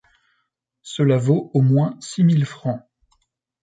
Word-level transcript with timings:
Cela 0.81 1.17
vaut 1.17 1.51
au 1.53 1.61
moins 1.61 1.95
six 1.99 2.23
mille 2.23 2.45
francs. 2.47 2.81